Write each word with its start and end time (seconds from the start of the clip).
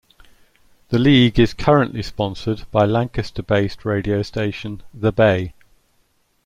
The 0.89 0.97
league 0.97 1.39
is 1.39 1.53
currently 1.53 2.01
sponsored 2.01 2.63
by 2.71 2.85
Lancaster-based 2.87 3.85
radio 3.85 4.23
station 4.23 4.81
The 4.95 5.11
Bay. 5.11 5.53